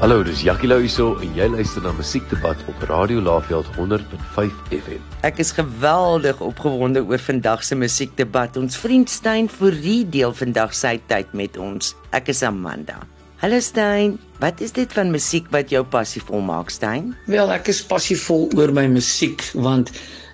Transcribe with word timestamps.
Hallo, 0.00 0.22
dis 0.24 0.40
Jackie 0.40 0.64
Lou 0.64 0.78
hierso 0.80 1.10
en 1.20 1.34
jy 1.36 1.44
luister 1.52 1.82
na 1.84 1.90
Musiekdebat 1.92 2.62
op 2.72 2.84
Radio 2.88 3.20
Laveld 3.20 3.66
100.5 3.76 4.70
FM. 4.72 5.02
Ek 5.28 5.42
is 5.44 5.50
geweldig 5.52 6.40
opgewonde 6.40 7.02
oor 7.04 7.20
vandag 7.20 7.60
se 7.68 7.76
musiekdebat. 7.76 8.56
Ons 8.56 8.78
vriend 8.80 9.12
Stein 9.12 9.50
Fourie 9.52 10.06
deel 10.08 10.32
vandag 10.32 10.72
sy 10.72 10.94
tyd 11.12 11.34
met 11.36 11.60
ons. 11.60 11.92
Ek 12.16 12.32
is 12.32 12.40
Amanda. 12.48 12.96
Hallo 13.44 13.60
Stein, 13.60 14.16
wat 14.40 14.64
is 14.64 14.72
dit 14.72 14.88
van 14.96 15.12
musiek 15.12 15.52
wat 15.52 15.68
jou 15.68 15.84
passievol 15.84 16.40
maak, 16.48 16.72
Stein? 16.72 17.12
Wel, 17.28 17.52
ek 17.52 17.68
is 17.68 17.84
passievol 17.84 18.48
oor 18.56 18.72
my 18.72 18.88
musiek 18.88 19.44
want 19.52 19.92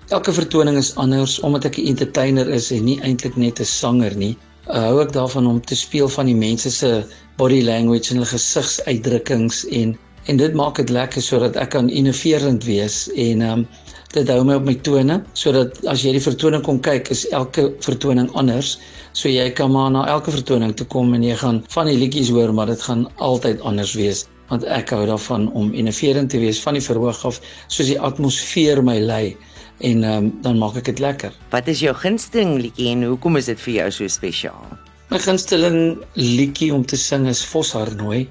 elke 0.09 0.33
vertoning 0.33 0.77
is 0.79 0.95
anders 0.95 1.39
omdat 1.39 1.65
ek 1.65 1.77
'n 1.77 1.87
entertainer 1.93 2.49
is 2.49 2.71
en 2.71 2.83
nie 2.83 2.99
eintlik 3.01 3.35
net 3.35 3.59
'n 3.59 3.65
sanger 3.65 4.15
nie. 4.15 4.37
Uh, 4.67 4.83
hou 4.87 5.01
ek 5.01 5.11
daarvan 5.11 5.47
om 5.47 5.61
te 5.61 5.75
speel 5.75 6.09
van 6.09 6.25
die 6.25 6.35
mense 6.35 6.71
se 6.71 7.03
body 7.37 7.61
language 7.63 8.11
en 8.11 8.17
hulle 8.17 8.29
gesigsuitdrukkings 8.29 9.65
en 9.71 9.97
en 10.27 10.37
dit 10.37 10.53
maak 10.53 10.75
dit 10.75 10.89
lekker 10.89 11.21
sodat 11.21 11.55
ek 11.55 11.69
kan 11.69 11.89
innoverend 11.89 12.63
wees 12.67 13.07
en 13.15 13.41
um, 13.41 13.67
dit 14.13 14.27
hou 14.27 14.43
my 14.43 14.57
op 14.59 14.65
my 14.67 14.75
tone 14.87 15.21
sodat 15.33 15.77
as 15.87 16.03
jy 16.03 16.11
die 16.17 16.23
vertoning 16.23 16.63
kom 16.63 16.79
kyk 16.83 17.11
is 17.15 17.23
elke 17.31 17.69
vertoning 17.85 18.27
anders 18.41 18.77
so 19.13 19.31
jy 19.31 19.49
kan 19.59 19.71
maar 19.71 19.91
na 19.91 20.05
elke 20.07 20.31
vertoning 20.35 20.75
toe 20.75 20.87
kom 20.87 21.13
en 21.13 21.23
jy 21.23 21.35
gaan 21.35 21.61
van 21.75 21.87
die 21.87 21.97
liedjies 21.97 22.31
hoor 22.35 22.53
maar 22.53 22.67
dit 22.67 22.81
gaan 22.89 23.07
altyd 23.17 23.61
anders 23.61 23.95
wees 23.99 24.25
want 24.51 24.67
ek 24.79 24.91
hou 24.95 25.05
daarvan 25.07 25.47
om 25.51 25.71
innoverend 25.73 26.31
te 26.31 26.39
wees 26.43 26.59
van 26.63 26.75
die 26.79 26.83
verhoog 26.83 27.23
af 27.31 27.39
soos 27.67 27.87
die 27.87 27.99
atmosfeer 28.09 28.83
my 28.83 28.99
lei 28.99 29.37
en 29.79 30.03
um, 30.03 30.29
dan 30.41 30.57
maak 30.57 30.77
ek 30.79 30.89
dit 30.91 30.99
lekker. 30.99 31.33
Wat 31.53 31.67
is 31.67 31.81
jou 31.83 31.93
gunsteling 31.95 32.57
liedjie 32.61 32.91
en 32.95 33.03
hoekom 33.11 33.37
is 33.37 33.49
dit 33.51 33.59
vir 33.67 33.73
jou 33.73 33.89
so 33.99 34.11
spesiaal? 34.11 34.77
My 35.11 35.19
gunsteling 35.23 35.99
liedjie 36.19 36.73
om 36.73 36.85
te 36.85 36.97
sing 36.99 37.27
is 37.29 37.45
Vosharnooi 37.45 38.25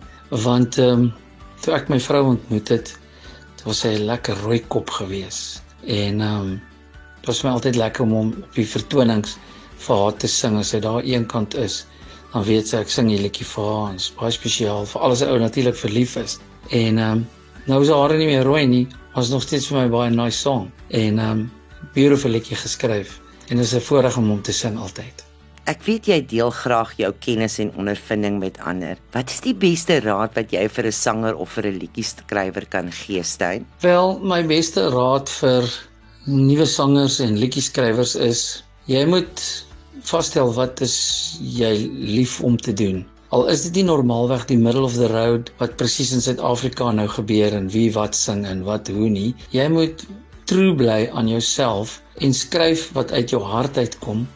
want 0.44 0.78
ehm 0.82 1.06
um, 1.06 1.12
toe 1.64 1.72
ek 1.74 1.88
my 1.88 1.96
vrou 2.02 2.22
ontmoet 2.34 2.68
het, 2.68 2.90
dit 3.56 3.62
was 3.64 3.80
sy 3.82 3.94
'n 3.94 4.06
lekker 4.10 4.36
rooi 4.44 4.60
kop 4.74 4.90
gewees 4.90 5.62
en 5.86 6.20
ehm 6.20 6.40
um, 6.40 6.50
dit 7.20 7.30
was 7.30 7.42
my 7.44 7.50
altyd 7.50 7.76
lekker 7.76 8.04
om 8.04 8.12
hom 8.12 8.34
op 8.42 8.58
die 8.58 8.66
vertonings 8.66 9.38
vir 9.86 10.02
haar 10.02 10.16
te 10.18 10.28
sing 10.28 10.58
as 10.58 10.74
sy 10.74 10.80
daar 10.80 11.02
eenkant 11.02 11.54
is. 11.54 11.86
Dan 12.32 12.44
weet 12.44 12.68
sy 12.68 12.82
ek 12.84 12.90
sing 12.90 13.08
die 13.08 13.22
liedjie 13.22 13.46
vir 13.46 13.64
haar 13.70 13.94
en 13.94 13.98
baie 14.20 14.34
spesiaal 14.34 14.86
vir 14.86 15.00
alles 15.00 15.22
ou 15.22 15.38
natuurlik 15.38 15.76
verlief 15.76 16.16
is. 16.16 16.38
En 16.70 16.98
ehm 16.98 17.12
um, 17.12 17.26
nou 17.66 17.82
is 17.82 17.90
haar 17.90 18.16
nie 18.18 18.26
meer 18.26 18.44
rooi 18.44 18.66
nie, 18.66 18.86
is 19.24 19.30
nog 19.30 19.42
steeds 19.42 19.66
vir 19.70 19.78
my 19.78 19.88
baie 19.88 20.10
nice 20.10 20.38
song 20.38 20.70
en 20.88 21.18
um, 21.18 21.50
beautiful 21.94 22.30
liedjie 22.30 22.56
geskryf 22.56 23.20
en 23.48 23.56
dit 23.56 23.66
is 23.66 23.74
'n 23.74 23.80
voorreg 23.80 24.16
om 24.16 24.28
hom 24.28 24.42
te 24.42 24.52
sing 24.52 24.78
altyd. 24.78 25.24
Ek 25.66 25.82
weet 25.82 26.06
jy 26.06 26.20
deel 26.30 26.50
graag 26.50 26.92
jou 26.96 27.12
kennis 27.18 27.58
en 27.58 27.72
ondervinding 27.74 28.38
met 28.38 28.58
ander. 28.62 28.98
Wat 29.10 29.30
is 29.30 29.40
die 29.40 29.54
beste 29.54 29.98
raad 30.00 30.34
wat 30.34 30.52
jy 30.52 30.68
vir 30.68 30.86
'n 30.86 30.92
sanger 30.92 31.34
of 31.34 31.50
vir 31.50 31.66
'n 31.66 31.78
liedjieskrywer 31.78 32.66
kan 32.68 32.92
gee, 32.92 33.22
Stein? 33.22 33.66
Wel, 33.80 34.18
my 34.22 34.46
beste 34.46 34.88
raad 34.90 35.28
vir 35.28 35.64
nuwe 36.26 36.66
sangers 36.66 37.18
en 37.20 37.38
liedjieskrywers 37.38 38.14
is 38.14 38.62
jy 38.86 39.04
moet 39.06 39.66
vasstel 40.02 40.52
wat 40.54 40.80
is 40.80 41.38
jy 41.40 41.90
lief 41.90 42.40
om 42.40 42.56
te 42.56 42.72
doen. 42.72 43.04
Al 43.34 43.48
is 43.50 43.62
dit 43.66 43.80
nie 43.80 43.86
normaalweg 43.88 44.44
die 44.46 44.58
middle 44.58 44.84
of 44.86 44.94
the 44.94 45.08
road 45.10 45.48
wat 45.58 45.76
presies 45.80 46.12
in 46.14 46.22
Suid-Afrika 46.22 46.92
nou 46.94 47.08
gebeur 47.10 47.56
en 47.58 47.66
wie 47.74 47.88
wat 47.96 48.14
sing 48.14 48.44
en 48.46 48.60
wat 48.68 48.90
hoe 48.94 49.08
nie. 49.10 49.32
Jy 49.50 49.66
moet 49.74 50.04
true 50.46 50.74
bly 50.78 51.08
aan 51.12 51.30
jouself 51.32 51.96
en 52.22 52.34
skryf 52.34 52.84
wat 52.94 53.10
uit 53.12 53.34
jou 53.34 53.40
hart 53.42 53.78
uitkom 53.82 54.26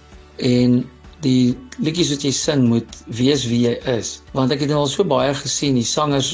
en 0.51 0.81
die 1.23 1.55
liedjies 1.79 2.11
wat 2.15 2.25
jy 2.27 2.33
sing 2.34 2.65
moet 2.73 2.99
wees 3.21 3.45
wie 3.47 3.61
jy 3.69 3.77
is. 3.95 4.17
Want 4.34 4.50
ek 4.56 4.65
het 4.65 4.75
al 4.75 4.89
so 4.91 5.06
baie 5.06 5.34
gesien 5.39 5.79
die 5.79 5.87
sangers 5.87 6.33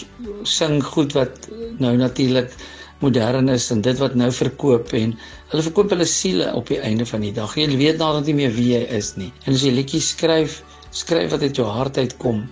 sing 0.48 0.78
goed 0.94 1.12
wat 1.18 1.50
nou 1.82 1.92
natuurlik 2.00 2.54
modern 3.04 3.50
is 3.52 3.68
en 3.74 3.82
dit 3.84 3.98
wat 4.00 4.14
nou 4.16 4.30
verkoop 4.32 4.94
en 4.96 5.12
hulle 5.50 5.66
verkoop 5.66 5.92
hulle 5.92 6.08
siele 6.08 6.48
op 6.56 6.70
die 6.72 6.80
einde 6.80 7.04
van 7.12 7.26
die 7.26 7.34
dag. 7.36 7.52
Jy 7.58 7.68
weet 7.76 8.00
nadat 8.00 8.30
nie 8.30 8.38
meer 8.40 8.54
wie 8.56 8.70
jy 8.72 8.84
is 8.96 9.12
nie. 9.20 9.28
En 9.44 9.52
as 9.52 9.66
jy 9.66 9.74
liedjies 9.76 10.14
skryf 10.14 10.62
skryf 11.02 11.30
wat 11.34 11.46
uit 11.46 11.62
jou 11.62 11.68
hart 11.78 11.98
uitkom 11.98 12.44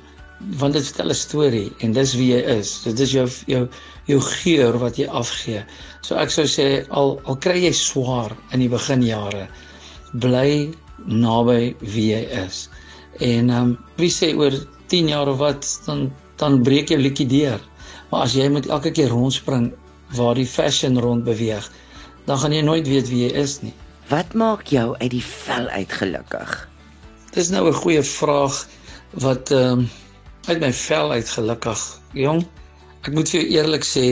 want 0.61 0.77
dit 0.77 0.87
vertel 0.91 1.15
'n 1.15 1.23
storie 1.25 1.69
en 1.81 1.93
dis 1.93 2.15
wie 2.21 2.31
jy 2.35 2.43
is 2.59 2.77
dit 2.85 3.01
is 3.07 3.13
jou 3.19 3.29
jou 3.47 3.69
jou 4.07 4.21
geur 4.21 4.79
wat 4.79 4.99
jy 4.99 5.07
afgee 5.23 5.65
so 6.01 6.17
ek 6.17 6.31
sou 6.31 6.47
sê 6.57 6.69
al 6.91 7.21
al 7.25 7.37
kry 7.37 7.59
jy 7.67 7.73
swaar 7.73 8.37
in 8.53 8.61
die 8.61 8.73
beginjare 8.79 9.49
bly 10.15 10.75
naby 11.07 11.75
wie 11.81 12.11
jy 12.13 12.23
is. 12.45 12.69
En 13.21 13.51
ehm 13.51 13.71
um, 13.71 13.79
wie 14.01 14.11
sê 14.11 14.35
oor 14.37 14.55
10 14.93 15.09
jaar 15.09 15.29
of 15.29 15.39
wat 15.39 15.67
dan 15.87 16.11
dan 16.37 16.63
breek 16.63 16.91
jou 16.91 16.99
liedjie 17.01 17.27
deur. 17.27 17.61
Maar 18.11 18.27
as 18.27 18.35
jy 18.35 18.49
moet 18.51 18.67
elke 18.67 18.91
keer 18.91 19.09
rondspring 19.09 19.73
waar 20.15 20.35
die 20.35 20.47
fashion 20.47 20.99
rond 20.99 21.25
beweeg, 21.25 21.71
dan 22.27 22.39
gaan 22.39 22.53
jy 22.53 22.63
nooit 22.63 22.89
weet 22.89 23.09
wie 23.09 23.25
jy 23.27 23.33
is 23.43 23.61
nie. 23.63 23.75
Wat 24.09 24.35
maak 24.35 24.67
jou 24.69 24.95
uit 24.99 25.11
die 25.11 25.25
vel 25.25 25.69
uit 25.69 25.93
gelukkig? 25.93 26.74
Dis 27.35 27.49
nou 27.51 27.67
'n 27.69 27.81
goeie 27.83 28.03
vraag 28.03 28.57
wat 29.23 29.51
ehm 29.51 29.79
um, 29.79 29.89
uit 30.47 30.61
my 30.61 30.73
vel 30.73 31.13
uit 31.13 31.29
gelukkig, 31.37 31.81
jong. 32.13 32.45
Ek 33.03 33.11
moet 33.17 33.31
vir 33.33 33.41
jou 33.41 33.49
eerlik 33.57 33.87
sê, 33.89 34.05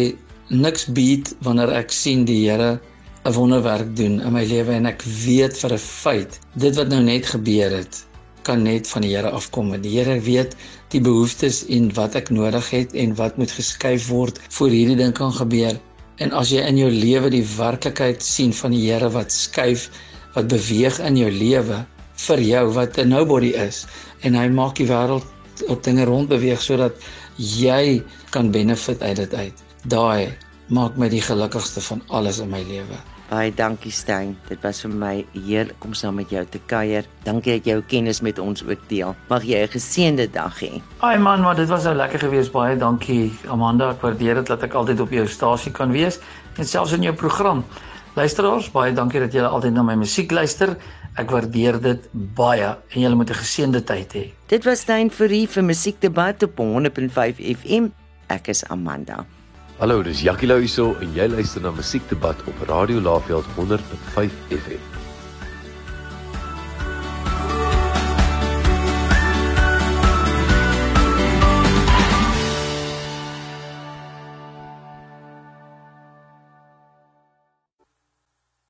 niks 0.49 0.89
beat 0.97 1.31
wanneer 1.47 1.71
ek 1.71 1.95
sien 1.95 2.25
die 2.25 2.41
Here 2.49 2.81
'n 3.25 3.35
wonderwerk 3.37 3.93
doen 3.97 4.19
in 4.21 4.33
my 4.33 4.43
lewe 4.45 4.75
en 4.75 4.91
ek 4.91 5.05
weet 5.27 5.55
vir 5.61 5.75
'n 5.77 5.85
feit 5.85 6.41
dit 6.65 6.75
wat 6.81 6.89
nou 6.89 7.03
net 7.03 7.31
gebeur 7.35 7.71
het 7.71 8.03
kan 8.43 8.63
net 8.63 8.91
van 8.91 9.07
die 9.07 9.15
Here 9.15 9.31
afkom. 9.31 9.71
Die 9.87 9.95
Here 9.99 10.19
weet 10.21 10.57
die 10.91 11.01
behoeftes 11.01 11.63
en 11.67 11.95
wat 11.95 12.19
ek 12.19 12.35
nodig 12.35 12.71
het 12.71 12.99
en 13.05 13.15
wat 13.15 13.39
moet 13.39 13.55
geskuif 13.61 14.09
word 14.09 14.43
voor 14.49 14.75
hierdie 14.75 14.99
ding 14.99 15.15
kan 15.15 15.33
gebeur. 15.33 15.79
En 16.19 16.33
as 16.33 16.51
jy 16.51 16.67
in 16.67 16.77
jou 16.77 16.91
lewe 16.91 17.31
die 17.31 17.47
werklikheid 17.57 18.23
sien 18.23 18.53
van 18.53 18.75
die 18.75 18.91
Here 18.91 19.11
wat 19.15 19.31
skuif, 19.33 19.91
wat 20.35 20.49
beweeg 20.49 20.99
in 20.99 21.17
jou 21.17 21.31
lewe 21.31 21.87
vir 22.27 22.41
jou 22.41 22.65
wat 22.77 22.99
'n 22.99 23.09
nobody 23.09 23.53
is 23.55 23.87
en 24.23 24.35
hy 24.35 24.49
maak 24.49 24.77
die 24.77 24.87
wêreld 24.87 25.27
op 25.69 25.83
dinge 25.83 26.05
rond 26.05 26.29
beweeg 26.29 26.61
sodat 26.61 26.93
jy 27.37 28.03
kan 28.31 28.51
benefit 28.51 29.03
uit 29.03 29.17
dit 29.17 29.35
uit. 29.35 29.63
Daai 29.85 30.33
maak 30.69 30.97
my 30.97 31.09
die 31.09 31.23
gelukkigste 31.23 31.81
van 31.81 32.03
alles 32.09 32.39
in 32.39 32.51
my 32.51 32.63
lewe. 32.63 32.99
Baie 33.33 33.53
dankie 33.57 33.91
Stein. 33.91 34.35
Dit 34.49 34.61
was 34.61 34.83
vir 34.85 34.91
my 34.93 35.13
heerlik 35.33 35.85
om 35.87 35.95
saam 35.97 36.19
met 36.21 36.31
jou 36.31 36.43
te 36.45 36.59
kuier. 36.69 37.07
Dankie 37.25 37.55
dat 37.55 37.65
jy 37.65 37.73
jou 37.73 37.85
kennis 37.89 38.21
met 38.21 38.39
ons 38.39 38.61
ook 38.67 38.83
deel. 38.91 39.15
Mag 39.31 39.43
jy 39.43 39.63
'n 39.65 39.73
geseënde 39.73 40.27
dag 40.31 40.61
hê. 40.61 40.83
Ai 41.01 41.19
man, 41.19 41.41
maar 41.41 41.57
dit 41.57 41.69
was 41.69 41.85
nou 41.85 41.95
lekker 41.95 42.19
geweest. 42.19 42.53
Baie 42.53 42.77
dankie 42.77 43.33
Amanda. 43.49 43.91
Ek 43.91 44.03
waardeer 44.03 44.35
dit 44.35 44.47
dat 44.47 44.63
ek 44.63 44.75
altyd 44.75 45.01
op 45.01 45.11
jou 45.11 45.27
stasie 45.27 45.73
kan 45.73 45.91
wees 45.93 46.19
en 46.59 46.65
selfs 46.65 46.93
in 46.93 47.03
jou 47.03 47.15
program. 47.15 47.65
Luisteraars, 48.15 48.71
baie 48.71 48.93
dankie 48.93 49.21
dat 49.21 49.33
julle 49.33 49.49
altyd 49.49 49.73
na 49.73 49.83
my 49.83 49.95
musiek 49.95 50.31
luister. 50.31 50.77
Ek 51.21 51.29
waardeer 51.29 51.77
dit 51.83 52.09
baie 52.13 52.71
en 52.73 53.01
julle 53.01 53.15
moet 53.15 53.31
'n 53.31 53.43
geseënde 53.45 53.85
tyd 53.85 54.13
hê. 54.17 54.25
Dit 54.49 54.65
was 54.65 54.81
Stein 54.81 55.11
vir 55.11 55.29
vir 55.47 55.65
musiekdebat 55.65 56.43
op 56.43 56.57
100.5 56.57 57.37
FM. 57.39 57.93
Ek 58.29 58.49
is 58.49 58.65
Amanda. 58.65 59.27
Hallo, 59.79 60.03
dis 60.03 60.23
Jackie 60.23 60.47
Lou 60.47 60.61
hierso 60.61 60.95
en 61.01 61.13
jy 61.15 61.27
luister 61.29 61.61
na 61.61 61.71
Musiekdebat 61.71 62.37
op 62.47 62.69
Radio 62.69 63.01
Laveld 63.01 63.45
100.5 63.57 64.31
FM. 64.49 65.02